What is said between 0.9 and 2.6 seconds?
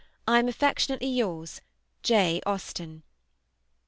yours, J.